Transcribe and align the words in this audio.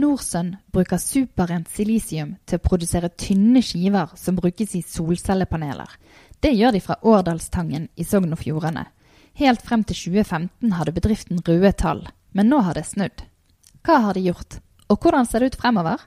Norsun 0.00 0.54
bruker 0.72 1.00
superrent 1.00 1.68
silisium 1.68 2.32
til 2.48 2.56
å 2.56 2.64
produsere 2.64 3.10
tynne 3.20 3.60
skiver 3.64 4.14
som 4.16 4.38
brukes 4.38 4.72
i 4.78 4.80
solcellepaneler. 4.86 5.90
Det 6.40 6.54
gjør 6.56 6.72
de 6.76 6.80
fra 6.84 6.96
Årdalstangen 7.04 7.90
i 8.00 8.06
Sogn 8.08 8.32
og 8.32 8.40
Fjordane. 8.40 8.86
Helt 9.40 9.60
frem 9.64 9.84
til 9.84 9.98
2015 10.14 10.72
hadde 10.78 10.96
bedriften 10.96 11.42
røde 11.46 11.74
tall, 11.76 12.02
men 12.32 12.48
nå 12.48 12.62
har 12.64 12.80
det 12.80 12.86
snudd. 12.88 13.26
Hva 13.84 14.00
har 14.06 14.16
de 14.16 14.24
gjort, 14.24 14.58
og 14.88 15.04
hvordan 15.04 15.28
ser 15.28 15.44
det 15.44 15.52
ut 15.52 15.60
fremover? 15.60 16.02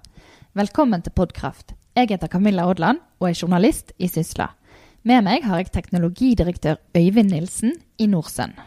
Velkommen 0.58 1.06
til 1.06 1.14
Podkraft. 1.14 1.78
Jeg 1.94 2.10
heter 2.10 2.30
Camilla 2.34 2.66
Odland 2.70 3.02
og 3.22 3.30
er 3.30 3.38
journalist 3.38 3.94
i 4.02 4.10
Sysla. 4.10 4.50
Med 5.06 5.26
meg 5.26 5.46
har 5.46 5.62
jeg 5.62 5.74
teknologidirektør 5.74 6.82
Øyvind 6.98 7.34
Nilsen 7.34 7.78
i 8.00 8.10
Norsun. 8.10 8.58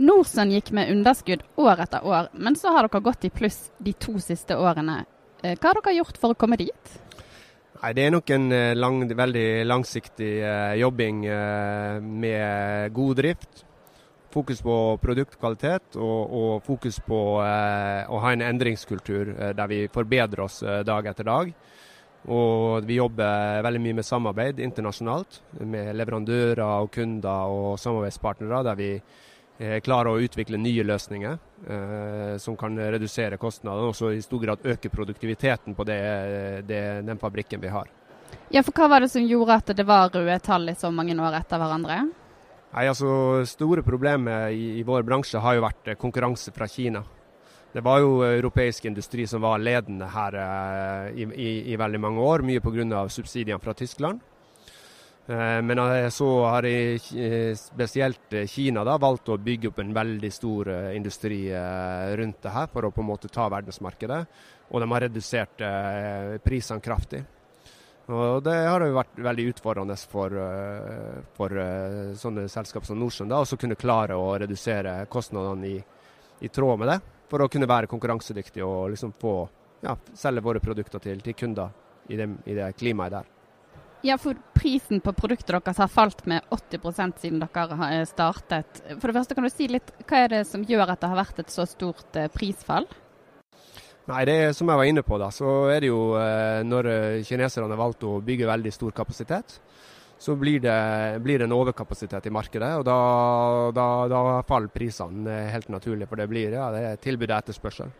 Norsun 0.00 0.52
gikk 0.54 0.70
med 0.72 0.88
underskudd 0.94 1.42
år 1.60 1.82
etter 1.84 2.04
år, 2.06 2.30
men 2.32 2.56
så 2.56 2.72
har 2.72 2.88
dere 2.88 3.02
gått 3.04 3.26
i 3.28 3.30
pluss 3.30 3.66
de 3.78 3.92
to 4.00 4.16
siste 4.22 4.56
årene. 4.56 5.02
Eh, 5.42 5.58
hva 5.60 5.74
har 5.74 5.80
dere 5.82 5.98
gjort 5.98 6.20
for 6.20 6.32
å 6.32 6.38
komme 6.40 6.56
dit? 6.60 6.94
Nei, 7.80 7.92
Det 7.92 8.06
er 8.06 8.14
nok 8.14 8.30
en 8.32 8.52
eh, 8.52 8.76
lang, 8.76 9.02
veldig 9.04 9.64
langsiktig 9.68 10.30
eh, 10.40 10.74
jobbing 10.80 11.26
eh, 11.26 12.00
med 12.00 12.92
god 12.96 13.20
drift. 13.20 13.66
Fokus 14.30 14.60
på 14.62 14.74
produktkvalitet 15.02 15.96
og, 15.98 16.34
og 16.40 16.50
fokus 16.64 17.00
på 17.04 17.20
eh, 17.44 18.08
å 18.08 18.20
ha 18.24 18.32
en 18.32 18.44
endringskultur 18.46 19.34
der 19.56 19.68
vi 19.68 19.86
forbedrer 19.92 20.44
oss 20.44 20.60
dag 20.86 21.08
etter 21.12 21.28
dag. 21.28 21.54
Og 22.30 22.84
vi 22.84 23.00
jobber 23.00 23.64
veldig 23.64 23.80
mye 23.80 23.96
med 24.00 24.06
samarbeid 24.06 24.60
internasjonalt 24.60 25.40
med 25.64 25.96
leverandører 25.96 26.84
og 26.84 26.92
kunder 26.92 27.52
og 27.52 27.80
samarbeidspartnere, 27.80 28.62
der 28.68 28.76
vi 28.80 28.92
Eh, 29.60 29.76
klare 29.84 30.08
å 30.08 30.20
utvikle 30.24 30.56
nye 30.56 30.80
løsninger 30.88 31.34
eh, 31.68 32.36
som 32.40 32.54
kan 32.56 32.78
redusere 32.80 33.36
kostnadene, 33.36 33.90
og 33.90 33.92
også 33.92 34.14
i 34.16 34.22
stor 34.24 34.40
grad 34.40 34.62
øke 34.64 34.88
produktiviteten 34.88 35.76
på 35.76 35.84
det, 35.84 35.98
det, 36.64 36.78
den 37.04 37.20
fabrikken 37.20 37.60
vi 37.60 37.68
har. 37.68 37.90
Ja, 38.48 38.62
for 38.64 38.72
Hva 38.72 38.88
var 38.88 39.04
det 39.04 39.10
som 39.12 39.26
gjorde 39.26 39.58
at 39.60 39.72
det 39.76 39.84
var 39.84 40.08
røde 40.14 40.38
tall 40.40 40.72
i 40.72 40.78
så 40.78 40.88
mange 40.88 41.12
år 41.12 41.36
etter 41.42 41.60
hverandre? 41.60 41.98
Nei, 42.70 42.86
altså 42.86 43.42
Store 43.50 43.84
problemet 43.84 44.54
i, 44.56 44.78
i 44.80 44.86
vår 44.86 45.04
bransje 45.04 45.42
har 45.44 45.58
jo 45.58 45.66
vært 45.66 45.92
eh, 45.92 46.00
konkurranse 46.00 46.56
fra 46.56 46.68
Kina. 46.70 47.04
Det 47.70 47.84
var 47.84 48.00
jo 48.00 48.22
europeisk 48.24 48.88
industri 48.88 49.28
som 49.28 49.44
var 49.44 49.60
ledende 49.60 50.08
her 50.10 50.40
eh, 50.40 51.20
i, 51.20 51.28
i, 51.36 51.50
i, 51.74 51.76
veldig 51.76 52.00
mange 52.00 52.24
år, 52.24 52.46
mye 52.48 52.64
pga. 52.64 53.04
subsidiene 53.12 53.60
fra 53.60 53.76
Tyskland. 53.76 54.24
Eh, 55.30 55.62
men 55.62 56.10
så 56.10 56.44
har 56.44 56.62
de, 56.62 56.98
spesielt 57.56 58.32
eh, 58.32 58.46
Kina 58.46 58.82
da, 58.84 58.96
valgt 58.98 59.28
å 59.30 59.36
bygge 59.38 59.70
opp 59.70 59.78
en 59.78 59.92
veldig 59.94 60.30
stor 60.34 60.70
industri 60.90 61.44
rundt 62.18 62.40
det 62.42 62.54
her 62.54 62.70
for 62.72 62.88
å 62.88 62.90
på 62.90 63.04
en 63.04 63.10
måte 63.12 63.30
ta 63.30 63.46
verdensmarkedet. 63.52 64.24
Og 64.70 64.82
de 64.82 64.88
har 64.90 65.06
redusert 65.06 65.62
prisene 66.44 66.82
kraftig. 66.82 67.22
Og 68.10 68.42
Det 68.42 68.54
har 68.54 68.82
jo 68.82 68.94
vært 68.94 69.18
veldig 69.22 69.46
utfordrende 69.52 69.96
for, 70.10 70.34
for 71.34 71.56
sånne 72.18 72.46
selskap 72.50 72.86
som 72.86 72.98
Norsun 72.98 73.34
å 73.34 73.42
kunne 73.58 73.78
klare 73.78 74.18
å 74.18 74.32
redusere 74.38 75.06
kostnadene 75.10 75.66
i, 75.66 75.74
i, 76.38 76.48
tråd 76.48 76.78
med 76.78 76.90
det. 76.90 77.00
For 77.30 77.42
å 77.42 77.50
kunne 77.50 77.70
være 77.70 77.90
konkurransedyktig 77.90 78.62
og 78.66 78.94
liksom 78.94 79.14
få 79.18 79.34
ja, 79.82 79.96
selge 80.14 80.46
våre 80.46 80.62
produkter 80.62 81.02
til, 81.02 81.22
til 81.22 81.38
kunder 81.38 81.74
i 82.10 82.18
det, 82.18 82.30
i 82.46 82.58
det 82.58 82.72
klimaet 82.78 83.18
der. 83.18 83.36
Ja, 84.02 84.16
for 84.16 84.36
prisen 84.56 85.02
på 85.04 85.12
produktet 85.12 85.52
deres 85.52 85.80
har 85.80 85.88
falt 85.92 86.22
med 86.30 86.40
80% 86.48 87.18
siden 87.20 87.42
dere 87.42 87.76
har 87.76 87.92
eh, 87.98 88.06
startet. 88.08 88.80
For 88.96 89.10
det 89.10 89.16
første, 89.18 89.36
kan 89.36 89.44
du 89.44 89.52
si 89.52 89.68
litt, 89.68 89.92
Hva 90.08 90.24
er 90.24 90.32
det 90.32 90.40
som 90.48 90.64
gjør 90.64 90.94
at 90.94 91.02
det 91.02 91.10
har 91.12 91.20
vært 91.20 91.42
et 91.42 91.52
så 91.52 91.66
stort 91.68 92.16
eh, 92.16 92.30
prisfall? 92.32 92.88
Nei, 94.08 94.22
det 94.24 94.36
er 94.40 94.56
Som 94.56 94.72
jeg 94.72 94.80
var 94.80 94.88
inne 94.88 95.04
på, 95.04 95.20
da, 95.20 95.28
så 95.28 95.68
er 95.68 95.84
det 95.84 95.92
jo 95.92 96.16
eh, 96.16 96.62
når 96.64 96.88
kineserne 97.28 97.68
har 97.68 97.82
valgt 97.82 98.08
å 98.08 98.16
bygge 98.24 98.48
veldig 98.48 98.72
stor 98.72 98.96
kapasitet, 98.96 99.60
så 100.20 100.32
blir 100.36 100.64
det, 100.64 100.80
blir 101.20 101.40
det 101.40 101.48
en 101.48 101.58
overkapasitet 101.60 102.26
i 102.28 102.32
markedet. 102.32 102.74
og 102.80 102.84
Da, 102.88 102.98
da, 103.76 103.88
da 104.08 104.26
faller 104.48 104.72
prisene 104.72 105.42
helt 105.52 105.68
naturlig, 105.68 106.08
for 106.08 106.16
det 106.16 106.28
blir 106.28 106.56
ja, 106.56 106.72
det 106.72 106.86
er 106.88 107.00
tilbud 107.04 107.28
og 107.28 107.36
etterspørsel. 107.36 107.92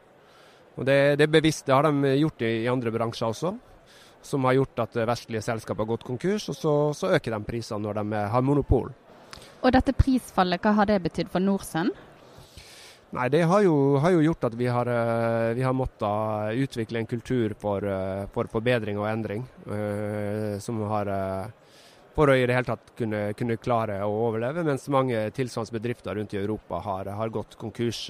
Og 0.80 0.86
det, 0.88 1.18
det, 1.20 1.28
er 1.28 1.40
bevisst, 1.40 1.66
det 1.68 1.76
har 1.76 1.84
de 1.84 2.16
gjort 2.16 2.40
i, 2.40 2.62
i 2.64 2.70
andre 2.72 2.92
bransjer 2.94 3.28
også 3.28 3.58
som 4.22 4.44
har 4.44 4.58
gjort 4.58 4.84
at 4.84 4.98
vestlige 5.08 5.42
selskap 5.44 5.78
har 5.80 5.88
gått 5.88 6.04
konkurs, 6.04 6.48
og 6.52 6.56
så, 6.56 6.74
så 6.96 7.14
øker 7.16 7.36
de 7.36 7.44
prisene 7.46 7.82
når 7.84 8.02
de 8.02 8.24
har 8.34 8.44
monopol. 8.44 8.90
Og 9.60 9.72
dette 9.74 9.92
prisfallet, 9.96 10.60
hva 10.62 10.72
har 10.78 10.88
det 10.88 11.02
betydd 11.04 11.32
for 11.32 11.44
Norsun? 11.44 11.92
Nei, 13.10 13.28
Det 13.28 13.42
har 13.42 13.62
jo, 13.66 13.98
har 13.98 14.12
jo, 14.14 14.20
gjort 14.22 14.44
at 14.46 14.54
vi 14.54 14.66
har, 14.70 14.86
eh, 14.86 15.54
vi 15.54 15.64
har 15.66 15.74
måttet 15.74 16.60
utvikle 16.62 17.00
en 17.00 17.06
kultur 17.10 17.54
for, 17.58 17.82
eh, 17.82 18.26
for 18.32 18.46
forbedring 18.46 18.98
og 18.98 19.08
endring. 19.10 19.46
Uh, 19.66 20.58
som 20.58 20.80
har 20.88 21.52
For 22.14 22.26
å 22.26 22.34
i 22.34 22.44
det 22.44 22.52
hele 22.52 22.66
tatt 22.66 22.90
kunne, 22.98 23.32
kunne, 23.34 23.56
klare 23.56 24.02
å 24.02 24.10
overleve. 24.28 24.64
Mens 24.64 24.88
mange 24.88 25.30
tilsvarende 25.30 25.78
bedrifter 25.78 26.14
rundt 26.14 26.34
i 26.34 26.38
Europa 26.42 26.80
har, 26.82 27.04
har 27.06 27.28
gått 27.30 27.56
konkurs 27.56 28.08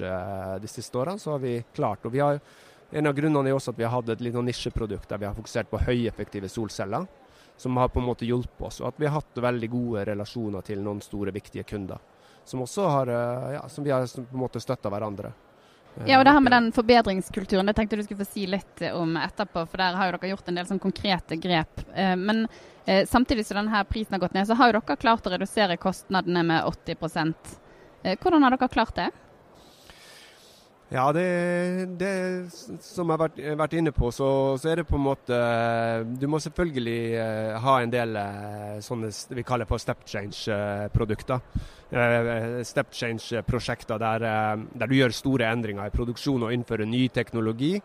de 0.59 0.67
siste 0.67 0.97
årene, 0.97 1.19
så 1.19 1.31
har 1.31 1.39
vi 1.39 1.63
klart. 1.73 2.03
Og 2.03 2.11
vi 2.11 2.19
har 2.19 2.41
en 2.91 3.07
av 3.07 3.15
grunnene 3.15 3.49
er 3.49 3.55
også 3.55 3.71
at 3.71 3.79
vi 3.79 3.85
har 3.87 3.93
hatt 3.93 4.09
et 4.11 4.23
litt 4.23 4.35
nisjeprodukt 4.35 5.09
der 5.09 5.21
vi 5.21 5.27
har 5.29 5.35
fokusert 5.35 5.69
på 5.71 5.79
høyeffektive 5.79 6.49
solceller, 6.51 7.05
som 7.57 7.77
har 7.77 7.91
på 7.93 8.01
en 8.01 8.09
måte 8.09 8.27
hjulpet 8.27 8.65
oss. 8.67 8.81
Og 8.81 8.89
at 8.89 8.99
vi 8.99 9.07
har 9.07 9.19
hatt 9.19 9.43
veldig 9.45 9.69
gode 9.71 10.03
relasjoner 10.11 10.65
til 10.67 10.81
noen 10.83 10.99
store, 11.03 11.31
viktige 11.31 11.63
kunder. 11.67 12.01
Som 12.43 12.65
også 12.65 12.87
har, 12.89 13.07
eh, 13.07 13.53
ja, 13.53 13.63
som 13.69 13.85
vi 13.85 13.93
har 13.93 14.03
på 14.07 14.25
en 14.25 14.43
måte 14.43 14.59
støtta 14.59 14.89
hverandre. 14.89 15.31
Ja, 16.07 16.19
og 16.19 16.25
det 16.25 16.31
her 16.31 16.39
med 16.39 16.51
den 16.51 16.71
forbedringskulturen, 16.71 17.67
det 17.67 17.75
tenkte 17.75 17.97
du 17.99 18.03
skulle 18.03 18.23
få 18.25 18.31
si 18.31 18.45
litt 18.47 18.81
om 18.93 19.17
etterpå. 19.19 19.65
For 19.67 19.77
der 19.77 19.95
har 19.95 20.07
jo 20.07 20.17
dere 20.17 20.31
gjort 20.31 20.47
en 20.47 20.59
del 20.59 20.67
sånn 20.67 20.79
konkrete 20.79 21.37
grep. 21.39 21.83
Eh, 21.93 22.15
men 22.15 22.47
eh, 22.85 23.05
samtidig 23.05 23.45
som 23.45 23.59
denne 23.59 23.83
prisen 23.85 24.15
har 24.15 24.23
gått 24.23 24.33
ned, 24.33 24.47
så 24.47 24.55
har 24.55 24.71
jo 24.71 24.79
dere 24.79 24.97
klart 24.97 25.27
å 25.27 25.35
redusere 25.35 25.77
kostnadene 25.77 26.43
med 26.43 26.63
80% 26.63 27.57
Hvordan 28.01 28.41
har 28.41 28.55
dere 28.55 28.67
klart 28.67 28.95
det? 28.97 29.11
Ja, 30.91 31.05
det, 31.15 31.23
det, 31.95 32.51
som 32.83 33.07
jeg 33.07 33.15
har 33.15 33.19
vært, 33.21 33.37
vært 33.61 33.75
inne 33.79 33.93
på, 33.95 34.09
så, 34.11 34.27
så, 34.59 34.73
er 34.73 34.81
det 34.81 34.89
på 34.89 34.97
en 34.97 35.05
måte 35.05 35.37
Du 36.19 36.25
må 36.27 36.41
selvfølgelig 36.43 36.97
uh, 37.15 37.59
ha 37.63 37.75
en 37.79 37.93
del 37.93 38.17
uh, 38.19 38.81
sånne 38.83 39.07
vi 39.31 39.45
kaller 39.47 39.69
for 39.69 39.79
step 39.79 40.03
change-produkter. 40.03 41.39
Uh, 41.95 42.59
step 42.67 42.91
change-prosjekter 42.91 44.03
der, 44.03 44.27
der, 44.73 44.91
du 44.91 44.97
gjør 44.97 45.15
store 45.15 45.47
endringer 45.55 45.87
i 45.87 45.95
produksjon 45.95 46.43
og 46.43 46.51
innfører 46.57 46.91
ny 46.91 47.05
teknologi. 47.15 47.77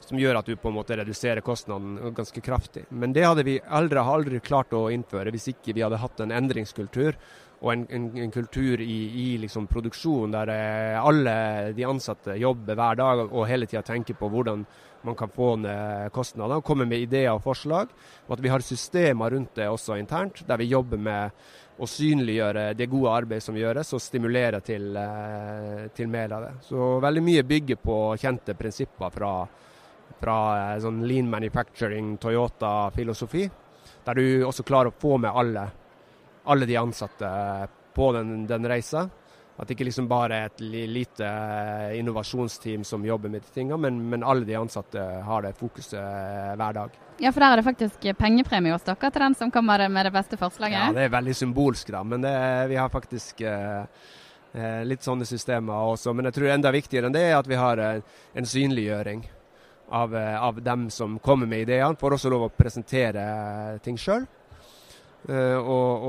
Som 0.00 0.16
gjør 0.16 0.40
at 0.40 0.48
du 0.48 0.56
på 0.56 0.72
en 0.72 0.78
måte 0.78 0.96
reduserer 0.96 1.44
kostnaden 1.44 2.14
ganske 2.16 2.40
kraftig. 2.40 2.86
Men 2.88 3.12
det 3.12 3.28
hadde 3.28 3.44
vi 3.44 3.60
aldri, 3.68 4.00
aldri 4.00 4.40
klart 4.40 4.72
å 4.72 4.86
innføre 4.88 5.36
hvis 5.36 5.52
ikke 5.52 5.76
vi 5.76 5.84
hadde 5.84 6.00
hatt 6.00 6.24
en 6.24 6.32
endringskultur 6.40 7.20
og 7.60 7.72
en, 7.74 7.82
en, 7.92 8.06
en 8.16 8.30
kultur 8.32 8.80
i, 8.80 8.98
i 9.22 9.26
liksom 9.40 9.66
produksjon 9.68 10.32
der 10.32 10.52
eh, 10.54 10.96
alle 10.96 11.34
de 11.76 11.84
ansatte 11.84 12.38
jobber 12.40 12.78
hver 12.78 12.96
dag 12.96 13.26
og 13.26 13.48
hele 13.48 13.68
tida 13.68 13.82
tenker 13.84 14.16
på 14.16 14.30
hvordan 14.32 14.64
man 15.02 15.16
kan 15.16 15.28
få 15.32 15.54
ned 15.56 16.12
kostnader, 16.12 16.60
komme 16.64 16.84
med 16.88 17.00
ideer 17.00 17.32
og 17.32 17.42
forslag. 17.44 17.92
Og 18.26 18.34
at 18.36 18.42
vi 18.44 18.50
har 18.52 18.64
systemer 18.64 19.32
rundt 19.32 19.54
det 19.56 19.68
også 19.68 19.96
internt, 19.96 20.42
der 20.48 20.60
vi 20.60 20.68
jobber 20.68 21.00
med 21.00 21.40
å 21.80 21.88
synliggjøre 21.88 22.66
det 22.76 22.88
gode 22.92 23.12
arbeidet 23.22 23.44
som 23.46 23.56
gjøres, 23.56 23.94
og 23.96 24.02
stimulere 24.04 24.60
til, 24.60 24.90
eh, 24.96 25.88
til 25.96 26.08
mer 26.08 26.32
av 26.36 26.44
det. 26.44 26.52
Så 26.68 27.00
veldig 27.00 27.22
mye 27.24 27.42
bygger 27.48 27.80
på 27.80 27.96
kjente 28.20 28.54
prinsipper 28.54 29.12
fra, 29.14 29.34
fra 30.20 30.38
eh, 30.74 30.80
sånn 30.84 31.00
lean 31.08 31.30
manufacturing, 31.32 32.16
Toyota-filosofi, 32.20 33.48
der 34.04 34.20
du 34.20 34.44
også 34.44 34.64
klarer 34.68 34.92
å 34.92 35.00
få 35.00 35.16
med 35.16 35.32
alle 35.32 35.70
alle 36.44 36.66
de 36.66 36.76
ansatte 36.76 37.30
på 37.94 38.12
den, 38.12 38.46
den 38.46 38.68
reisa. 38.68 39.08
At 39.60 39.68
det 39.68 39.74
ikke 39.76 39.90
liksom 39.90 40.06
bare 40.08 40.36
er 40.38 40.46
et 40.48 40.60
lite 40.64 41.26
eh, 41.26 41.98
innovasjonsteam 41.98 42.84
som 42.86 43.02
jobber 43.04 43.28
med 43.28 43.42
de 43.44 43.52
tingene, 43.52 43.76
men, 43.82 43.98
men, 44.08 44.22
alle 44.24 44.46
de 44.48 44.56
ansatte 44.56 45.02
har 45.26 45.44
det 45.44 45.52
fokuset 45.58 45.98
eh, 46.00 46.54
hver 46.56 46.78
dag. 46.78 46.94
Ja, 47.20 47.28
for 47.28 47.44
der 47.44 47.52
er 47.52 47.60
det 47.60 47.66
faktisk 47.66 48.06
pengepremie 48.16 48.72
hos 48.72 48.86
dere 48.86 49.10
til 49.10 49.26
den 49.26 49.36
som 49.36 49.52
kommer 49.52 49.84
med 49.92 50.08
det 50.08 50.14
beste 50.14 50.40
forslaget? 50.40 50.78
Ja, 50.78 50.94
det 50.96 51.04
er 51.04 51.12
veldig 51.12 51.36
symbolsk, 51.36 51.92
da. 51.92 52.00
Men 52.08 52.24
det, 52.24 52.32
vi 52.72 52.80
har 52.80 52.88
faktisk 52.88 53.44
eh, 53.44 53.84
eh, 54.54 54.80
litt 54.88 55.04
sånne 55.04 55.28
systemer 55.28 55.92
også. 55.92 56.16
Men 56.16 56.30
jeg 56.30 56.38
tror 56.38 56.54
enda 56.54 56.72
viktigere 56.72 57.10
enn 57.10 57.18
det 57.18 57.26
er 57.28 57.36
at 57.42 57.52
vi 57.52 57.60
har 57.60 57.84
en, 57.84 58.08
en 58.40 58.50
synliggjøring 58.56 59.26
av, 59.90 60.14
av, 60.16 60.64
dem 60.64 60.88
som 60.94 61.18
kommer 61.20 61.50
med 61.50 61.66
ideene, 61.66 62.00
for 62.00 62.16
også 62.16 62.32
lov 62.32 62.48
å 62.48 62.54
presentere 62.54 63.76
ting 63.84 64.00
sjøl. 64.00 64.24
Eh, 65.28 65.58
og, 65.58 66.04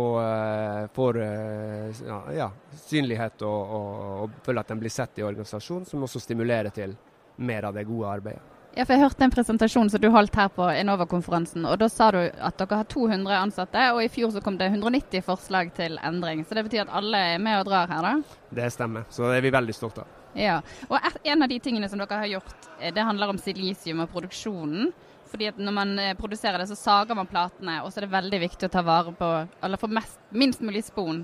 får 0.94 1.22
eh, 1.24 2.02
ja, 2.38 2.52
synlighet 2.86 3.42
og, 3.48 3.76
og, 3.78 4.24
og 4.24 4.40
føler 4.46 4.64
at 4.64 4.74
de 4.74 4.80
blir 4.82 4.94
sett 4.94 5.20
i 5.20 5.26
organisasjonen, 5.26 5.86
som 5.88 6.04
også 6.04 6.22
stimulerer 6.24 6.74
til 6.76 6.96
mer 7.42 7.70
av 7.70 7.78
det 7.78 7.88
gode 7.90 8.10
arbeidet. 8.12 8.42
Ja, 8.72 8.86
for 8.86 8.96
Jeg 8.96 9.04
hørte 9.04 9.26
en 9.26 9.34
presentasjon 9.34 9.90
som 9.92 10.00
du 10.00 10.08
holdt 10.14 10.36
her 10.40 10.48
på 10.56 10.64
Enova-konferansen. 10.72 11.66
og 11.68 11.80
Da 11.82 11.90
sa 11.92 12.08
du 12.16 12.22
at 12.22 12.58
dere 12.58 12.78
har 12.80 12.88
200 12.88 13.36
ansatte, 13.36 13.84
og 13.92 14.00
i 14.00 14.08
fjor 14.08 14.32
så 14.32 14.40
kom 14.44 14.56
det 14.58 14.70
190 14.72 15.26
forslag 15.28 15.74
til 15.76 15.98
endring. 16.00 16.46
Så 16.48 16.56
det 16.56 16.64
betyr 16.70 16.86
at 16.86 16.94
alle 17.02 17.20
er 17.34 17.44
med 17.44 17.60
og 17.60 17.68
drar 17.68 17.92
her, 17.92 18.02
da? 18.06 18.38
Det 18.62 18.70
stemmer. 18.72 19.04
Så 19.12 19.28
det 19.28 19.42
er 19.42 19.44
vi 19.44 19.52
veldig 19.52 19.76
stolte 19.76 20.06
av. 20.06 20.18
Ja, 20.40 20.62
og 20.88 21.00
En 21.28 21.44
av 21.44 21.50
de 21.50 21.60
tingene 21.60 21.90
som 21.90 22.00
dere 22.00 22.22
har 22.24 22.32
gjort, 22.32 22.70
eh, 22.80 22.94
det 22.94 23.04
handler 23.04 23.30
om 23.30 23.38
silisium 23.38 24.00
og 24.00 24.10
produksjonen. 24.10 24.94
Fordi 25.32 25.48
at 25.48 25.60
Når 25.60 25.76
man 25.76 25.94
eh, 26.00 26.16
produserer 26.20 26.60
det, 26.60 26.68
så 26.68 26.76
sager 26.76 27.16
man 27.16 27.30
platene, 27.30 27.80
og 27.84 27.92
så 27.92 28.02
er 28.02 28.08
det 28.08 28.16
veldig 28.16 28.40
viktig 28.44 28.68
å 28.68 28.74
ta 28.74 28.84
vare 28.84 29.14
på, 29.16 29.30
eller 29.64 29.80
få 29.80 29.88
minst 30.36 30.64
mulig 30.66 30.84
spon, 30.84 31.24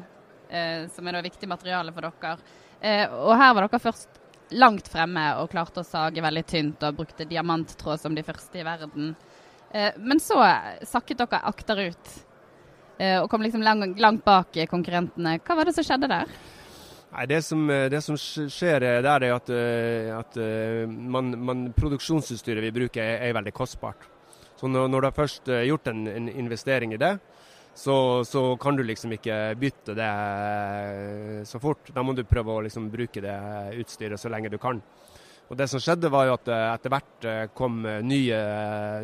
eh, 0.50 0.88
som 0.94 1.08
er 1.08 1.18
det 1.18 1.28
viktige 1.28 1.52
materialet 1.52 1.96
for 1.96 2.08
dere. 2.08 2.38
Eh, 2.80 3.06
og 3.12 3.36
her 3.36 3.54
var 3.54 3.68
dere 3.68 3.84
først 3.84 4.22
langt 4.56 4.88
fremme 4.88 5.26
og 5.42 5.50
klarte 5.52 5.84
å 5.84 5.88
sage 5.88 6.24
veldig 6.24 6.46
tynt 6.48 6.84
og 6.88 7.02
brukte 7.02 7.28
diamanttråd 7.28 8.00
som 8.00 8.16
de 8.16 8.24
første 8.24 8.62
i 8.62 8.64
verden. 8.64 9.16
Eh, 9.72 9.92
men 10.00 10.22
så 10.24 10.40
sakket 10.88 11.20
dere 11.20 11.44
akterut 11.50 12.14
eh, 12.98 13.20
og 13.20 13.28
kom 13.32 13.44
liksom 13.44 13.66
lang, 13.66 13.84
langt 14.00 14.24
bak 14.24 14.56
konkurrentene. 14.72 15.40
Hva 15.44 15.60
var 15.60 15.68
det 15.68 15.76
som 15.76 15.88
skjedde 15.88 16.12
der? 16.12 16.32
Nei, 17.08 17.26
det 17.26 17.42
som, 17.42 17.70
eh, 17.70 17.88
det 17.90 18.02
som, 18.04 18.18
skjer 18.18 18.84
der, 19.02 19.24
er 19.24 19.34
at, 19.34 19.50
eh, 19.50 20.12
at 20.12 20.38
eh, 20.38 20.84
man, 20.88 21.32
man, 21.40 21.64
produksjonsutstyret 21.74 22.66
vi 22.66 22.74
bruker 22.76 23.02
er, 23.02 23.22
er 23.30 23.36
veldig 23.38 23.54
kostbart. 23.56 24.10
Så 24.58 24.68
når, 24.68 24.90
når, 24.92 25.02
du 25.02 25.08
har 25.08 25.16
først 25.16 25.50
gjort 25.70 25.88
en, 25.88 26.08
en 26.10 26.30
investering 26.30 26.96
i 26.96 27.00
det, 27.00 27.14
så, 27.78 28.24
så, 28.26 28.42
kan 28.58 28.76
du 28.76 28.82
liksom 28.84 29.14
ikke 29.14 29.36
bytte 29.62 29.94
det 29.94 30.14
så 31.46 31.62
fort. 31.62 31.92
Da 31.94 32.02
må 32.02 32.16
du 32.18 32.24
prøve 32.26 32.56
å 32.56 32.64
liksom 32.66 32.90
bruke 32.90 33.22
det 33.22 33.38
utstyret 33.78 34.20
så 34.20 34.32
lenge 34.34 34.50
du 34.50 34.58
kan. 34.58 34.82
Og 35.48 35.56
Det 35.56 35.70
som 35.70 35.80
skjedde 35.80 36.10
var 36.12 36.26
jo 36.26 36.34
at 36.40 36.50
etter 36.50 36.92
hvert 36.92 37.28
kom 37.56 37.86
nye, 37.86 38.42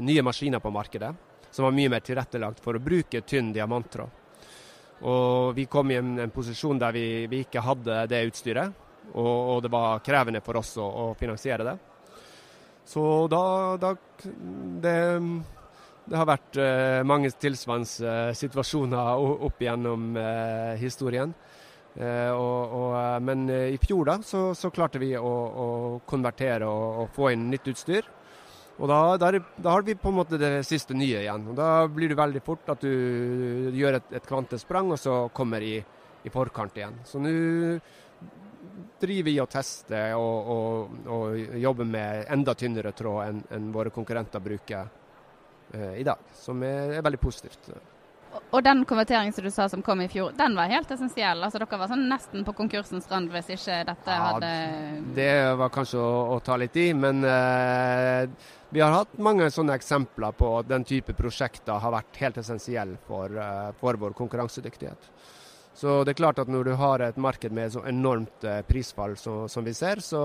nye 0.01 0.25
maskiner 0.25 0.59
på 0.59 0.73
markedet 0.73 1.13
som 1.53 1.67
var 1.67 1.77
mye 1.77 1.91
mer 1.93 2.01
tilrettelagt 2.01 2.63
for 2.65 2.75
å 2.75 2.81
bruke 2.81 3.21
tynn 3.29 3.53
diamanttråd. 3.53 4.22
Og 5.03 5.55
vi 5.55 5.65
kom 5.67 5.91
i 5.91 5.97
en, 5.99 6.13
en 6.23 6.31
posisjon 6.31 6.79
der 6.79 6.95
vi, 6.95 7.07
vi, 7.31 7.41
ikke 7.43 7.63
hadde 7.63 8.05
det 8.11 8.21
utstyret, 8.29 8.83
og, 9.11 9.25
og, 9.27 9.57
det 9.65 9.71
var 9.73 10.03
krevende 10.05 10.39
for 10.43 10.61
oss 10.61 10.77
å, 10.79 10.85
å 10.85 11.07
finansiere 11.19 11.65
det. 11.67 11.73
Så 12.87 13.03
da, 13.31 13.43
da 13.79 13.93
det, 14.23 14.95
det, 16.05 16.15
har 16.15 16.27
vært 16.27 16.59
eh, 16.59 17.01
mange 17.07 17.31
tilsvarende 17.35 18.13
eh, 18.13 18.31
situasjoner 18.35 19.43
opp 19.47 19.63
igjennom 19.63 20.15
eh, 20.19 20.73
historien. 20.83 21.35
Og, 21.93 22.71
og, 22.73 22.93
men 23.21 23.43
i 23.53 23.75
fjor 23.77 24.07
da, 24.07 24.15
så, 24.25 24.39
så 24.57 24.71
klarte 24.73 24.97
vi 24.97 25.11
å, 25.13 25.21
å 25.21 25.67
konvertere 26.09 26.65
og, 26.65 27.03
og, 27.03 27.11
få 27.13 27.27
inn 27.35 27.43
nytt 27.51 27.69
utstyr. 27.69 28.07
Og 28.83 28.89
da, 28.91 28.99
der, 29.15 29.39
da, 29.55 29.71
har 29.71 29.85
vi 29.87 29.95
på 29.95 30.11
en 30.11 30.17
måte 30.17 30.37
det 30.39 30.65
siste 30.67 30.95
nye 30.97 31.21
igjen. 31.21 31.45
Og 31.47 31.55
Da 31.55 31.87
blir 31.87 32.11
det 32.11 32.19
veldig 32.19 32.41
fort 32.43 32.67
at 32.73 32.83
du 32.83 33.71
gjør 33.71 33.99
et, 34.01 34.09
et 34.19 34.27
kvantesprang, 34.27 34.91
og 34.91 34.99
så 34.99 35.29
kommer 35.31 35.63
i, 35.63 35.77
i 36.27 36.31
forkant 36.33 36.75
igjen. 36.75 36.97
Så 37.07 37.21
nå 37.23 37.31
driver 38.99 39.29
vi 39.29 39.37
og 39.39 39.49
tester 39.51 40.17
og, 40.17 40.51
og, 40.51 40.99
og, 41.11 41.39
jobber 41.59 41.87
med 41.87 42.27
enda 42.31 42.55
tynnere 42.59 42.91
tråd 42.95 43.23
enn, 43.25 43.41
enn 43.55 43.71
våre 43.75 43.91
konkurrenter 43.93 44.43
bruker 44.43 44.91
eh, 45.71 45.99
i 45.99 46.05
dag, 46.07 46.31
som 46.35 46.63
er, 46.67 46.97
er 46.97 47.07
veldig 47.07 47.19
positivt. 47.23 47.71
Og 48.53 48.63
den 48.65 48.83
konverteringen 48.85 49.33
som 49.33 49.45
du 49.45 49.51
sa 49.53 49.67
som 49.69 49.81
kom 49.85 50.01
i 50.03 50.07
fjor, 50.11 50.33
den 50.37 50.55
var 50.57 50.71
helt 50.71 50.91
essensiell? 50.93 51.41
Altså 51.41 51.61
Dere 51.61 51.79
var 51.81 51.91
sånn 51.91 52.07
nesten 52.09 52.45
på 52.45 52.55
konkursens 52.57 53.09
rand 53.11 53.31
hvis 53.33 53.53
ikke 53.55 53.79
dette 53.89 54.17
ja, 54.17 54.25
hadde 54.29 54.51
Det 55.17 55.31
var 55.59 55.71
kanskje 55.73 56.01
å, 56.01 56.11
å 56.35 56.39
ta 56.45 56.57
litt 56.61 56.77
i, 56.77 56.91
men 56.97 57.23
eh, 57.25 58.29
vi 58.73 58.81
har 58.81 58.95
hatt 58.95 59.17
mange 59.21 59.49
sånne 59.53 59.75
eksempler 59.77 60.33
på 60.37 60.51
at 60.59 60.69
den 60.69 60.85
type 60.87 61.13
prosjekter 61.17 61.81
har 61.81 61.93
vært 61.93 62.21
helt 62.23 62.39
essensiell 62.41 62.95
for, 63.07 63.33
eh, 63.37 63.71
for 63.81 63.99
vår 64.01 64.15
konkurransedyktighet. 64.17 65.09
Så 65.73 66.03
det 66.05 66.13
er 66.13 66.21
klart 66.21 66.39
at 66.41 66.49
når 66.49 66.69
du 66.69 66.73
har 66.77 67.01
et 67.01 67.17
marked 67.17 67.53
med 67.53 67.73
så 67.73 67.83
enormt 67.89 68.45
eh, 68.45 68.61
prisfall 68.65 69.17
så, 69.17 69.47
som 69.49 69.65
vi 69.65 69.73
ser, 69.77 70.01
så, 70.05 70.23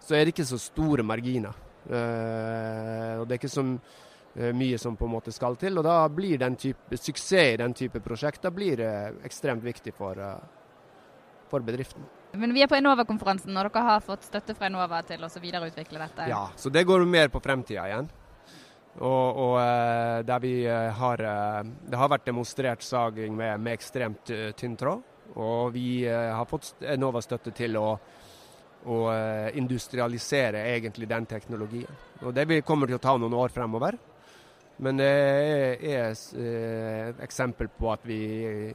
så, 0.00 0.14
er 0.14 0.24
det 0.24 0.34
ikke 0.34 0.48
så 0.48 0.60
store 0.60 1.04
marginer. 1.04 1.56
Eh, 1.84 3.20
og 3.20 3.28
det 3.28 3.36
er 3.36 3.42
ikke 3.42 3.52
som 3.52 3.76
mye 4.34 4.78
som 4.78 4.96
på 4.96 5.06
en 5.06 5.12
måte 5.14 5.32
skal 5.32 5.56
til. 5.56 5.78
og 5.78 5.84
Da 5.86 6.08
blir 6.08 6.38
den 6.38 6.56
type, 6.56 6.96
suksess 6.96 7.54
i 7.54 7.56
den 7.60 7.74
type 7.74 8.00
prosjekter 8.02 8.50
blir 8.50 8.80
eh, 8.82 9.12
ekstremt 9.24 9.62
viktig 9.62 9.94
for, 9.94 10.18
eh, 10.18 11.38
for 11.50 11.60
bedriften. 11.60 12.02
Men 12.34 12.54
vi 12.54 12.64
er 12.64 12.70
på 12.70 12.74
Enova-konferansen, 12.74 13.54
og 13.54 13.70
dere 13.70 13.84
har 13.86 14.02
fått 14.02 14.26
støtte 14.26 14.56
fra 14.58 14.66
Enova 14.66 15.04
til 15.06 15.22
å 15.22 15.30
videreutvikle 15.30 16.00
dette? 16.02 16.26
Ja, 16.28 16.48
så 16.56 16.70
det 16.70 16.82
går 16.84 17.06
mer 17.06 17.30
på 17.30 17.42
fremtida 17.42 17.86
igjen. 17.86 18.10
Og, 18.94 19.38
og, 19.42 19.56
der 20.22 20.38
vi 20.38 20.66
har 20.70 21.18
Det 21.18 21.98
har 21.98 22.08
vært 22.08 22.26
demonstrert 22.28 22.82
saging 22.82 23.34
med, 23.34 23.58
med 23.60 23.74
ekstremt 23.74 24.30
tynn 24.54 24.76
tråd. 24.78 25.02
Og 25.34 25.72
vi 25.74 26.06
har 26.06 26.46
fått 26.46 26.76
Enova-støtte 26.82 27.50
til 27.54 27.78
å 27.78 27.88
å 28.84 28.96
industrialisere 29.56 30.60
egentlig 30.74 31.06
den 31.08 31.24
teknologien. 31.24 31.88
Og 32.20 32.34
Det 32.34 32.60
kommer 32.68 32.86
til 32.86 32.98
å 32.98 33.00
ta 33.00 33.16
noen 33.16 33.32
år 33.32 33.48
fremover. 33.48 33.96
Men 34.82 34.98
det 34.98 35.06
er 35.06 35.84
et 35.86 36.22
eh, 36.34 37.10
eksempel 37.22 37.70
på 37.78 37.92
at, 37.92 38.02
vi, 38.08 38.72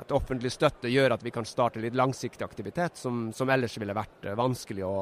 at 0.00 0.14
offentlig 0.16 0.52
støtte 0.54 0.88
gjør 0.88 1.18
at 1.18 1.24
vi 1.24 1.32
kan 1.34 1.46
starte 1.48 1.82
litt 1.82 1.96
langsiktig 1.98 2.46
aktivitet 2.46 2.96
som, 2.96 3.28
som 3.36 3.50
ellers 3.52 3.76
ville 3.80 3.96
vært 3.96 4.24
eh, 4.24 4.38
vanskelig 4.38 4.86
å, 4.88 4.96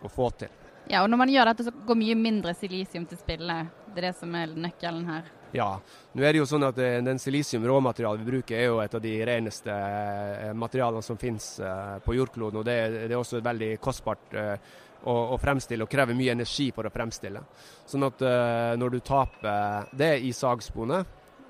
å, 0.00 0.08
få 0.08 0.30
til. 0.40 0.60
Ja, 0.88 1.02
og 1.04 1.12
Når 1.12 1.20
man 1.20 1.32
gjør 1.34 1.52
dette, 1.52 1.68
så 1.68 1.74
går 1.86 2.00
mye 2.00 2.16
mindre 2.18 2.54
silisium 2.56 3.04
til 3.06 3.20
spille. 3.20 3.58
Det 3.92 4.00
er 4.00 4.08
det 4.08 4.16
som 4.18 4.32
er 4.38 4.56
nøkkelen 4.56 5.04
her. 5.10 5.28
Ja. 5.52 5.68
Nå 6.16 6.24
er 6.24 6.32
det 6.32 6.40
jo 6.40 6.48
sånn 6.48 6.64
at 6.64 6.80
eh, 6.80 7.02
den 7.04 7.20
silisium 7.20 7.66
råmaterialet 7.68 8.24
vi 8.24 8.30
bruker 8.32 8.56
er 8.56 8.70
jo 8.70 8.80
et 8.80 8.96
av 8.96 9.04
de 9.04 9.12
reneste 9.28 9.76
materialene 10.56 11.04
som 11.04 11.20
finnes 11.20 11.50
på 12.06 12.16
jordkloden. 12.16 12.62
og 12.62 12.64
Det, 12.64 12.78
det 13.04 13.12
er 13.12 13.20
også 13.20 13.42
et 13.42 13.50
veldig 13.52 13.70
kostbart 13.84 14.40
å, 15.04 15.14
å, 15.34 15.38
fremstille 15.40 15.84
og 15.84 15.90
krever 15.90 16.16
mye 16.16 16.34
energi 16.36 16.70
for 16.74 16.86
å 16.86 16.92
fremstille. 16.92 17.42
Sånn 17.88 18.06
at 18.06 18.22
uh, 18.24 18.72
når 18.78 18.94
du 18.94 19.00
taper 19.04 19.90
det 19.98 20.14
i 20.26 20.32
sagsporene, 20.36 21.02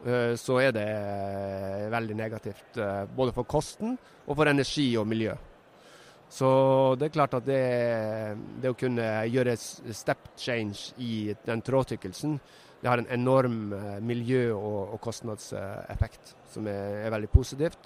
uh, 0.07 0.33
så 0.41 0.59
er 0.63 0.75
det 0.77 0.89
uh, 0.89 1.89
veldig 1.93 2.19
negativt. 2.19 2.81
både 3.17 3.33
for 3.33 3.45
kosten 3.45 3.97
og 4.27 4.37
for 4.37 4.49
energi 4.49 4.93
og 4.97 5.09
miljø. 5.09 5.35
Så 6.33 6.49
det 6.97 7.11
er 7.11 7.13
klart 7.19 7.35
at 7.37 7.45
det, 7.45 7.63
det 8.63 8.71
å 8.73 8.79
kunne 8.79 9.05
gjøre 9.29 9.57
step 9.59 10.31
change 10.41 10.95
i 10.97 11.35
den 11.45 11.61
trådtykkelsen, 11.61 12.39
det 12.83 12.89
har 12.89 12.99
en 12.99 13.11
enorm 13.15 13.75
miljø- 14.03 14.57
og, 14.57 14.95
og 14.95 15.01
kostnadseffekt, 15.05 16.33
som 16.51 16.67
er, 16.67 17.05
er 17.05 17.13
veldig 17.15 17.29
positivt. 17.31 17.85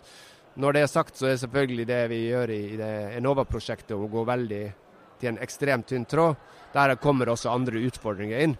Når 0.56 0.72
det 0.72 0.82
er 0.86 0.88
sagt, 0.88 1.18
så 1.18 1.26
er 1.28 1.40
selvfølgelig 1.42 1.84
det 1.90 1.98
vi 2.08 2.22
gjør 2.30 2.54
i, 2.54 2.60
i 2.72 2.76
det 2.80 2.92
Enova-prosjektet, 3.18 3.92
å 3.92 4.08
gå 4.08 4.22
veldig 4.24 4.62
til 5.20 5.32
en 5.32 5.40
ekstremt 5.42 5.88
tynn 5.90 6.06
tråd. 6.08 6.36
Der 6.74 6.96
kommer 7.00 7.30
også 7.32 7.52
andre 7.52 7.80
utfordringer 7.88 8.44
inn. 8.44 8.56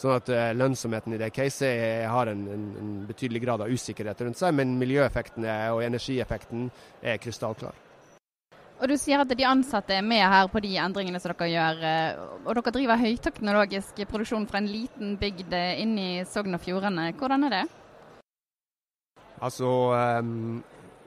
Sånn 0.00 0.16
at 0.16 0.30
uh, 0.32 0.46
lønnsomheten 0.56 1.12
i 1.12 1.20
det 1.20 1.28
caset 1.36 2.06
har 2.08 2.30
en, 2.30 2.46
en, 2.48 2.64
en, 2.80 2.92
betydelig 3.08 3.42
grad 3.44 3.60
av 3.60 3.68
usikkerhet 3.68 4.22
rundt 4.24 4.40
seg, 4.40 4.54
men 4.56 4.78
miljøeffektene 4.80 5.56
og 5.74 5.82
energieffekten 5.84 6.70
er 7.04 7.20
krystallklar. 7.20 7.76
Og 8.80 8.88
Du 8.88 8.94
sier 8.96 9.20
at 9.20 9.28
de 9.36 9.44
ansatte 9.44 9.92
er 9.92 10.00
med 10.00 10.24
her 10.24 10.48
på 10.48 10.62
de 10.64 10.70
endringene 10.80 11.20
som 11.20 11.34
dere 11.34 11.50
gjør. 11.52 11.82
Eh, 11.84 12.22
og 12.46 12.54
Dere 12.56 12.72
driver 12.78 13.02
høyteknologisk 13.02 14.00
produksjon 14.08 14.48
fra 14.48 14.62
en 14.62 14.70
liten 14.72 15.18
bygd 15.20 15.52
inn 15.52 15.92
i 16.00 16.10
Sogn 16.24 16.56
og 16.56 16.64
Fjordane. 16.64 17.10
Hvordan 17.20 17.44
er 17.50 17.56
det? 17.58 17.64
Altså, 19.40 19.68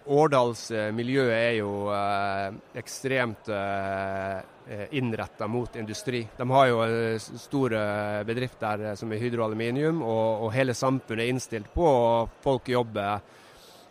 Årdals 0.05 0.71
eh, 0.71 0.89
miljø 0.91 1.23
er 1.31 1.53
jo 1.61 1.87
eh, 1.93 2.55
ekstremt 2.79 3.47
eh, 3.53 4.41
innretta 4.99 5.47
mot 5.47 5.75
industri. 5.79 6.23
De 6.37 6.47
har 6.49 6.67
jo 6.67 6.81
store 7.19 7.83
bedrifter 8.27 8.89
som 8.99 9.11
er 9.11 9.21
Hydro 9.23 9.45
Aluminium, 9.47 10.01
og, 10.03 10.45
og 10.47 10.53
hele 10.55 10.75
samfunnet 10.75 11.23
er 11.25 11.31
innstilt 11.31 11.71
på 11.73 11.87
å 11.87 12.27
folk 12.43 12.71
jobber 12.71 13.23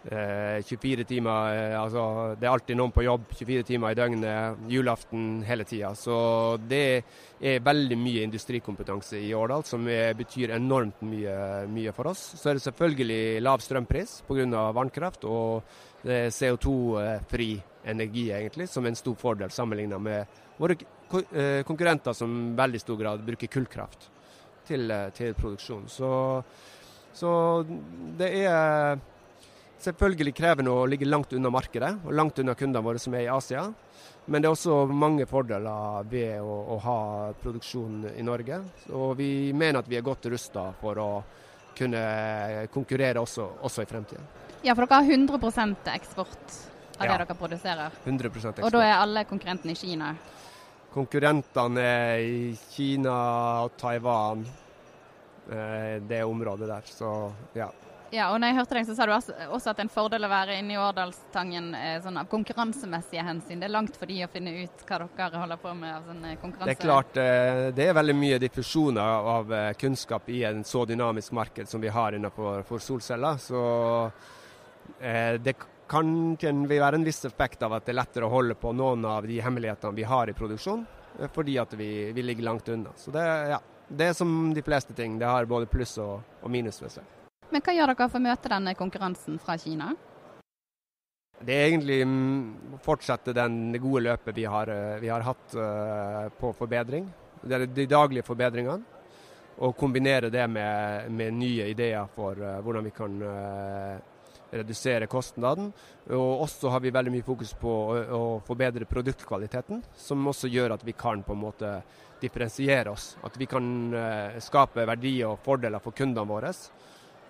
24 0.05 1.01
eh, 1.01 1.07
timer 1.07 1.55
eh, 1.55 1.81
altså 1.81 2.35
Det 2.35 2.47
er 2.47 2.51
alltid 2.51 2.79
noen 2.79 2.91
på 2.91 3.05
jobb 3.07 3.29
24 3.31 3.63
timer 3.69 3.93
i 3.93 3.99
døgnet, 3.99 4.65
julaften 4.69 5.43
hele 5.47 5.65
tida. 5.69 5.93
Så 5.95 6.59
det 6.59 7.05
er 7.39 7.63
veldig 7.63 7.99
mye 7.99 8.25
industrikompetanse 8.27 9.21
i 9.23 9.33
Årdal, 9.35 9.63
som 9.67 9.87
er, 9.89 10.17
betyr 10.19 10.57
enormt 10.57 11.05
mye, 11.07 11.37
mye, 11.71 11.95
for 11.95 12.11
oss. 12.11 12.25
Så 12.41 12.51
er 12.51 12.59
det 12.59 12.65
selvfølgelig 12.67 13.43
lav 13.43 13.63
strømpris 13.63 14.23
pga. 14.27 14.65
vannkraft, 14.75 15.25
og 15.25 15.63
er 16.03 16.35
CO2-fri 16.35 17.53
energi, 17.87 18.31
egentlig, 18.35 18.69
som 18.69 18.85
er 18.85 18.93
en 18.93 18.99
stor 18.99 19.15
fordel 19.19 19.51
sammenlignet 19.55 20.03
med 20.03 20.43
våre 20.59 20.75
eh, 20.75 21.63
konkurrenter 21.67 22.13
som 22.15 22.35
i 22.51 22.59
veldig 22.59 22.81
stor 22.81 22.99
grad 22.99 23.23
bruker 23.27 23.51
kullkraft 23.51 24.11
til, 24.67 24.91
til 25.15 25.35
produksjon. 25.35 25.87
Så, 25.91 26.11
så 27.15 27.31
det 28.19 28.31
er 28.43 28.99
selvfølgelig 29.83 30.35
krevende 30.39 30.73
å 30.75 30.87
ligge 30.89 31.09
langt 31.09 31.33
unna 31.37 31.51
markedet 31.53 31.93
og 32.07 32.15
langt 32.17 32.39
unna 32.43 32.55
kundene 32.59 32.85
våre 32.87 33.03
som 33.03 33.15
er 33.19 33.27
i 33.27 33.31
Asia. 33.33 33.67
Men 34.27 34.43
det 34.43 34.49
er 34.49 34.55
også 34.55 34.85
mange 34.87 35.27
fordeler 35.27 36.07
ved 36.11 36.41
å, 36.41 36.59
å 36.75 36.77
ha 36.85 36.99
produksjon 37.43 38.05
i 38.15 38.23
Norge. 38.23 38.61
Og 38.95 39.17
vi 39.19 39.31
mener 39.53 39.83
at 39.83 39.91
vi 39.91 39.99
er 39.99 40.07
godt 40.07 40.31
rusta 40.31 40.69
for 40.79 41.01
å 41.03 41.09
kunne 41.75 42.03
konkurrere 42.71 43.23
også, 43.23 43.49
også 43.67 43.83
i 43.83 43.91
fremtiden. 43.91 44.29
Ja, 44.63 44.77
for 44.77 44.87
dere 44.87 45.03
har 45.03 45.11
100 45.11 45.97
eksport? 45.97 46.61
av 46.99 47.07
Ja. 47.07 47.19
det 47.19 47.27
dere 47.27 47.39
produserer. 47.39 47.91
100% 48.05 48.59
eksport. 48.59 48.65
Og 48.65 48.73
da 48.73 48.83
er 48.85 48.97
alle 49.01 49.25
konkurrentene 49.25 49.73
i 49.73 49.79
Kina. 49.79 50.15
Konkurrentene 50.93 51.81
er 51.81 52.19
i 52.21 52.59
Kina 52.71 53.15
og 53.65 53.77
Taiwan. 53.81 54.45
Eh, 55.51 56.01
det 56.07 56.23
området 56.25 56.69
der. 56.69 56.83
Så 56.87 57.33
ja. 57.55 57.71
Ja, 58.13 58.27
og 58.29 58.43
når 58.43 58.51
jeg 58.51 58.57
hørte 58.59 58.77
deg, 58.77 58.85
så 58.85 58.95
sa 58.97 59.07
du 59.09 59.13
også 59.15 59.73
at 59.73 59.79
en 59.81 59.89
fordel 59.89 60.27
å 60.27 60.29
være 60.29 60.59
inne 60.61 60.75
i 60.75 60.77
Årdalstangen 60.77 61.71
eh, 61.79 61.95
sånn 62.05 62.19
av 62.21 62.27
konkurransemessige 62.29 63.23
hensyn. 63.25 63.63
Det 63.63 63.71
er 63.71 63.73
langt 63.73 63.97
for 63.97 64.11
de 64.11 64.19
å 64.27 64.29
finne 64.29 64.53
ut 64.59 64.83
hva 64.85 64.99
dere 65.17 65.41
holder 65.41 65.61
på 65.63 65.73
med 65.79 65.95
av 65.95 66.11
sånn 66.11 66.27
konkurranse. 66.43 66.69
Det 66.69 66.75
er 66.75 66.83
klart 66.83 67.21
eh, 67.23 67.61
det 67.73 67.87
er 67.89 67.97
veldig 67.97 68.17
mye 68.19 68.41
diffusjoner 68.43 69.31
av 69.33 69.55
eh, 69.57 69.71
kunnskap 69.81 70.29
i 70.29 70.43
en 70.45 70.61
så 70.69 70.85
dynamisk 70.91 71.33
marked 71.39 71.71
som 71.73 71.81
vi 71.81 71.93
har 71.95 72.19
innenfor 72.19 72.67
for 72.69 72.85
solceller. 72.85 73.41
Så 73.41 73.63
det 75.43 75.57
kan 75.57 76.13
kan 76.41 76.67
være 76.69 76.99
en 76.99 77.05
viss 77.09 77.25
effekt 77.25 77.65
av 77.65 77.79
at 77.79 77.87
det 77.87 77.95
er 77.95 78.01
lettere 78.03 78.29
å 78.29 78.33
holde 78.33 78.59
på 78.61 78.75
noen 78.77 79.05
av 79.09 79.25
de 79.29 79.41
hemmelighetene 79.41 79.97
vi 79.97 80.05
har 80.09 80.29
i 80.29 80.37
produksjon, 80.37 80.85
fordi 81.33 81.57
at 81.65 81.73
vi, 81.81 82.13
vi 82.13 82.29
ligger 82.29 82.51
langt 82.51 82.69
unna. 82.69 82.93
Så 82.97 83.15
det, 83.15 83.25
ja, 83.55 83.59
det 83.89 84.13
er 84.13 84.21
som 84.21 84.53
de 84.53 84.69
fleste 84.69 84.93
ting. 84.97 85.17
Det 85.21 85.33
har 85.33 85.49
både 85.49 85.71
pluss 85.71 85.97
og, 86.03 86.21
og 86.43 86.53
minus 86.53 86.81
ved 86.85 86.97
seg. 86.99 87.22
Men 87.53 87.61
hva 87.61 87.73
gjør 87.77 87.91
dere 87.93 88.09
for 88.09 88.17
å 88.17 88.25
møte 88.25 88.49
denne 88.49 88.73
konkurransen 88.79 89.37
fra 89.43 89.59
Kina? 89.61 89.91
Det 91.43 91.53
er 91.53 91.67
egentlig 91.67 91.99
mm, 92.07 92.77
å 92.77 92.79
fortsette 92.81 93.35
den, 93.37 93.75
gode 93.83 94.07
løpet 94.07 94.37
vi 94.37 94.47
har, 94.49 94.71
eh, 94.73 95.01
vi 95.03 95.11
har 95.13 95.25
hatt 95.27 95.57
eh, 95.59 96.29
på 96.39 96.53
forbedring. 96.57 97.11
Det 97.43 97.57
er 97.57 97.67
de 97.67 97.87
daglige 97.91 98.25
forbedringene. 98.25 99.01
Og 99.63 99.75
kombinere 99.77 100.31
det 100.33 100.47
med, 100.49 101.11
med 101.13 101.35
nye 101.37 101.67
ideer 101.69 102.07
for 102.15 102.39
eh, 102.41 102.61
hvordan 102.65 102.87
vi 102.87 102.93
kan 102.97 103.19
redusere 104.53 105.09
kostnaden. 105.11 105.69
Og 106.15 106.47
også 106.47 106.73
har 106.73 106.81
vi 106.85 106.95
veldig 106.95 107.13
mye 107.13 107.27
fokus 107.27 107.53
på 107.59 107.69
å, 107.73 107.99
å 108.17 108.23
forbedre 108.47 108.89
produktkvaliteten, 108.89 109.83
som 109.93 110.25
også 110.31 110.49
gjør 110.53 110.77
at 110.79 110.87
vi 110.87 110.97
kan 110.97 111.21
på 111.27 111.37
en 111.37 111.43
måte 111.43 111.75
differensiere 112.23 112.95
oss. 112.95 113.11
At 113.27 113.37
vi 113.37 113.51
kan 113.51 113.67
skape 114.41 114.87
verdier 114.89 115.33
og 115.35 115.43
fordeler 115.45 115.83
for 115.83 115.97
kundene 115.97 116.29
våre 116.29 116.53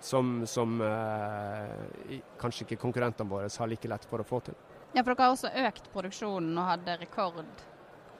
som, 0.03 0.33
som 0.49 0.81
eh, 0.83 2.17
kanskje 2.41 2.65
ikke 2.67 2.79
konkurrentene 2.81 3.29
våre 3.29 3.47
har 3.49 3.69
like 3.71 3.87
lett 3.87 4.05
for 4.09 4.19
å 4.23 4.27
få 4.27 4.41
til. 4.49 4.57
Ja, 4.93 5.01
for 5.01 5.13
dere 5.13 5.25
har 5.29 5.35
også 5.37 5.51
økt 5.67 5.87
produksjonen 5.93 6.57
og 6.59 6.67
hadde 6.73 6.97
rekord. 7.01 7.39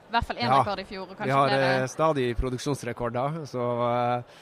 I 0.08 0.14
hvert 0.14 0.26
fall 0.28 0.40
én 0.40 0.48
Ja, 0.48 0.56
rekord 0.62 0.80
i 0.82 0.86
fjor. 0.88 1.12
Ja, 1.12 1.24
Vi 1.24 1.30
har 1.36 1.48
flere. 1.52 1.68
eh, 1.82 1.86
stadig 1.92 2.26
produksjonsrekorder, 2.40 3.38
så 3.50 3.68
eh, 3.90 4.40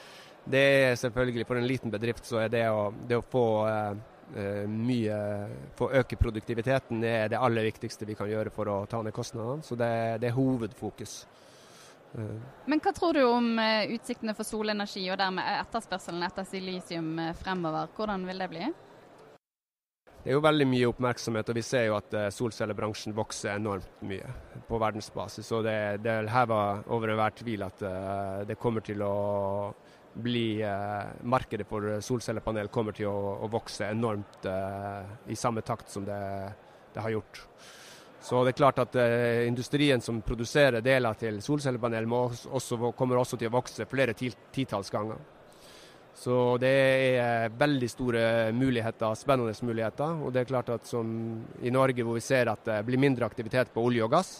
det 0.55 0.63
er 0.87 0.95
selvfølgelig 0.99 1.45
for 1.47 1.59
en 1.59 1.67
liten 1.69 1.91
bedrift 1.93 2.25
så 2.27 2.41
er 2.43 2.49
det 2.51 2.65
å, 2.71 2.87
det 3.07 3.15
å 3.19 3.23
få 3.23 3.43
eh, 3.69 3.93
eh, 4.39 4.65
mye 4.67 5.19
Få 5.77 5.87
øke 5.99 6.17
produktiviteten 6.19 6.99
det 7.03 7.13
er 7.21 7.29
det 7.31 7.39
aller 7.39 7.63
viktigste 7.69 8.05
vi 8.05 8.15
kan 8.19 8.29
gjøre 8.29 8.51
for 8.53 8.69
å 8.71 8.79
ta 8.87 9.01
ned 9.03 9.13
kostnadene. 9.15 9.63
Så 9.63 9.75
det, 9.79 9.91
det 10.23 10.29
er 10.31 10.35
hovedfokus. 10.37 11.23
Eh, 12.17 12.39
Men 12.65 12.79
hva 12.79 12.93
tror 12.93 13.17
du 13.17 13.23
om 13.25 13.59
eh, 13.59 13.91
utsiktene 13.95 14.35
for 14.37 14.47
solenergi 14.47 15.05
og 15.11 15.19
dermed 15.21 15.45
etterspørselen 15.63 16.25
etter 16.25 16.47
silisium 16.47 17.13
eh, 17.19 17.35
fremover? 17.37 17.91
Hvordan 17.95 18.27
vil 18.29 18.43
det 18.43 18.49
bli? 18.51 18.71
Det 20.23 20.31
er 20.31 20.37
jo 20.37 20.43
veldig 20.45 20.65
mye 20.71 20.87
oppmerksomhet, 20.87 21.49
og 21.51 21.57
vi 21.57 21.65
ser 21.67 21.89
jo 21.89 21.97
at 21.97 22.13
solcellebransjen 22.31 23.15
vokser 23.17 23.57
enormt 23.57 24.05
mye 24.07 24.29
på 24.69 24.77
verdensbasis. 24.79 25.49
Og 25.51 25.65
det, 25.65 25.73
det 26.05 26.13
er 26.13 26.53
over 26.87 27.11
enhver 27.11 27.35
tvil 27.35 27.65
at 27.65 27.83
det 28.47 28.55
kommer 28.55 28.85
til 28.87 29.03
å 29.03 29.17
bli 30.15 30.63
Markedet 31.27 31.67
for 31.67 31.99
solcellepanel 31.99 32.71
kommer 32.71 32.95
til 32.95 33.11
å, 33.11 33.33
å 33.43 33.51
vokse 33.51 33.89
enormt 33.91 34.47
i 35.27 35.35
samme 35.35 35.59
takt 35.59 35.91
som 35.91 36.07
det, 36.07 36.21
det 36.95 37.03
har 37.03 37.17
gjort. 37.17 37.43
Så 38.23 38.39
det 38.45 38.53
er 38.53 38.59
klart 38.61 38.79
at 38.79 38.95
eh, 38.95 39.43
industrien 39.49 40.01
som 40.01 40.21
produserer 40.23 40.81
deler 40.81 41.17
til 41.19 41.41
solcellepanel, 41.43 42.07
kommer 42.07 43.19
også 43.19 43.37
til 43.37 43.49
å 43.49 43.55
vokse 43.57 43.87
flere 43.91 44.15
ti- 44.15 44.31
titalls 44.55 44.91
ganger. 44.93 45.19
Så 46.15 46.57
det 46.61 46.71
er 47.17 47.51
veldig 47.57 47.89
store 47.89 48.23
muligheter, 48.55 49.15
spennende 49.19 49.53
muligheter. 49.67 50.23
Og 50.23 50.31
det 50.31 50.43
er 50.43 50.49
klart 50.53 50.69
at 50.71 50.87
som 50.87 51.09
i 51.61 51.73
Norge 51.73 52.05
hvor 52.05 52.15
vi 52.15 52.23
ser 52.23 52.51
at 52.51 52.63
det 52.69 52.79
blir 52.87 53.01
mindre 53.01 53.27
aktivitet 53.27 53.73
på 53.73 53.83
olje 53.83 54.05
og 54.05 54.13
gass, 54.13 54.33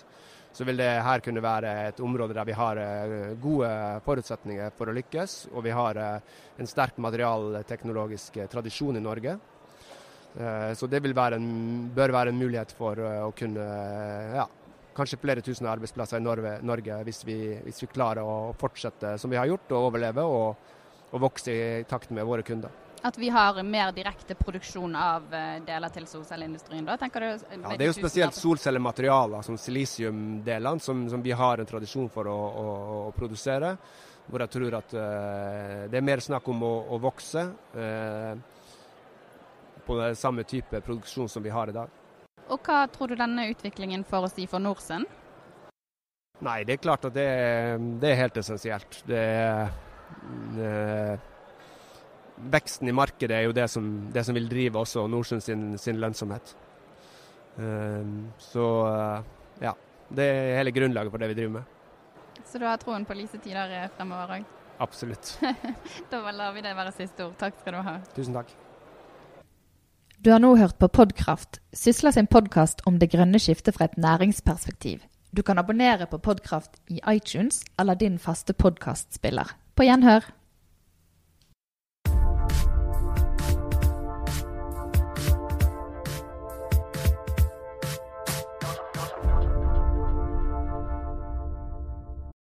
så 0.54 0.68
vil 0.70 0.78
det 0.78 0.90
her 1.02 1.22
kunne 1.25 1.42
være 1.42 1.72
et 1.90 2.00
område 2.06 2.36
der 2.38 2.46
vi 2.46 2.54
har 2.56 2.78
eh, 2.78 3.34
gode 3.42 3.70
forutsetninger 4.06 4.75
for 4.78 4.92
å 4.92 4.94
lykkes. 4.96 5.48
Og 5.52 5.66
vi 5.66 5.74
har 5.74 5.98
eh, 5.98 6.36
en 6.62 6.70
sterk 6.70 7.00
materialteknologisk 7.02 8.38
eh, 8.38 8.50
tradisjon 8.52 9.00
i 9.00 9.04
Norge. 9.04 9.34
Eh, 10.40 10.74
Så 10.74 10.88
det 10.88 11.02
være 11.04 11.38
en, 11.38 11.90
bør 11.94 12.12
være 12.12 12.30
en 12.30 12.40
mulighet 12.40 12.72
for 12.74 12.98
eh, 12.98 13.22
å 13.22 13.32
kunne 13.38 13.63
eh, 13.63 14.36
ja, 14.40 14.48
kanskje 14.98 15.20
flere 15.22 15.42
tusen 15.42 15.68
arbeidsplasser 15.70 16.18
i 16.18 16.24
Norge, 16.24 16.58
Norge 16.62 17.02
hvis, 17.06 17.24
vi, 17.25 17.38
hvis 17.66 17.84
vi 17.84 17.92
klarer 17.92 18.25
å 18.25 18.54
fortsette 18.58 19.18
som 19.22 19.30
vi 19.30 19.38
har 19.38 19.50
gjort, 19.50 19.70
og 19.72 19.90
overleve 19.92 20.25
og, 20.25 20.72
og 21.12 21.22
vokse 21.22 21.54
i 21.54 21.84
takt 21.90 22.10
med 22.10 22.25
våre 22.25 22.46
kunder. 22.46 22.72
At 23.04 23.18
vi 23.20 23.28
har 23.30 23.58
mer 23.68 23.92
direkte 23.92 24.34
produksjon 24.40 24.94
av 24.96 25.25
deler 25.68 25.92
til 25.92 26.06
solcelleindustrien, 26.08 26.86
da? 26.88 26.96
tenker 26.96 27.20
du? 27.20 27.28
Ja, 27.52 27.74
det 27.75 27.84
er 27.84 27.90
jo 27.90 27.98
spesielt 27.98 28.38
solcellematerialer, 28.38 29.44
som 29.44 29.58
silisiumdelene, 29.60 30.80
som, 30.80 31.02
som 31.12 31.25
vi 31.25 31.36
har 31.36 31.60
en 31.60 31.68
tradisjon 31.68 32.08
for 32.13 32.32
å, 32.32 32.38
å, 32.63 32.68
å 33.02 33.12
produsere. 33.18 33.74
Hvor 34.24 34.46
jeg 34.46 34.54
tror 34.56 34.78
at 34.80 34.96
uh, 34.96 35.84
det 35.92 36.00
er 36.00 36.08
mer 36.08 36.24
snakk 36.24 36.48
om 36.48 36.63
å, 36.63 36.72
å 36.96 37.02
vokse 37.04 37.44
eh, 37.75 38.40
på 39.86 39.98
den 40.00 40.16
samme 40.16 40.46
type 40.48 40.82
produksjon 40.82 41.30
som 41.30 41.44
vi 41.44 41.52
har 41.54 41.70
i 41.70 41.75
dag. 41.75 41.92
Og 42.52 42.60
hva 42.68 42.84
tror 42.92 43.12
du 43.12 43.20
denne 43.20 43.48
utviklingen 43.52 44.04
får 44.08 44.28
å 44.28 44.32
si 44.32 44.48
for 44.52 44.63
Norcem? 44.63 45.06
Nei, 46.44 46.63
det 46.68 46.75
er 46.75 46.84
klart 46.84 47.06
at 47.08 47.16
det, 47.16 47.28
det 48.02 48.10
er 48.10 48.20
helt 48.20 48.38
essensielt. 48.42 48.98
Det, 49.08 49.22
det, 50.58 50.72
veksten 52.52 52.90
i 52.90 52.96
markedet 52.96 53.38
er 53.38 53.48
jo 53.48 53.56
det 53.56 53.70
som, 53.72 53.88
det 54.12 54.25
som 54.28 54.36
vil 54.36 54.50
drive 54.52 54.82
også 54.82 55.06
Nordsjøen 55.08 55.44
sin, 55.46 55.63
sin 55.80 56.02
lønnsomhet. 56.04 56.56
Eh, 57.62 58.12
så 58.44 58.66
ja, 59.62 59.75
det 60.10 60.25
er 60.25 60.58
hele 60.60 60.74
grunnlaget 60.75 61.13
for 61.13 61.24
det 61.24 61.32
vi 61.32 61.40
driver 61.40 61.56
med. 61.60 61.80
Så 62.50 62.60
du 62.60 62.68
har 62.68 62.82
troen 62.82 63.06
på 63.08 63.16
lyse 63.18 63.40
tider 63.42 63.72
eh, 63.78 63.90
fremover 63.96 64.40
òg? 64.40 64.52
Absolutt. 64.84 65.38
Da 66.12 66.20
lar 66.32 66.54
vi 66.54 66.66
det 66.66 66.75
være 66.75 66.92
siste 66.98 67.30
ord. 67.30 67.38
Takk 67.40 67.62
skal 67.62 67.78
du 67.78 67.84
ha. 67.86 67.98
Tusen 68.18 68.36
takk. 68.36 68.52
Du 70.24 70.32
har 70.32 70.39
nå 70.39 70.53
hørt 70.56 70.77
på 70.80 70.88
Podkraft, 70.88 71.58
Sysla 71.75 72.12
sin 72.15 72.30
podkast 72.32 72.80
om 72.88 72.96
det 72.96 73.10
grønne 73.12 73.42
skiftet 73.44 73.75
fra 73.75 73.89
et 73.89 73.98
næringsperspektiv. 74.00 75.01
Du 75.36 75.42
kan 75.44 75.60
abonnere 75.60 76.06
på 76.08 76.18
Podkraft 76.18 76.77
i 76.88 77.01
iTunes 77.12 77.58
eller 77.80 78.00
din 78.00 78.15
faste 78.20 78.53
podkastspiller. 78.56 79.51
På 79.75 79.84
gjenhør. 79.84 80.24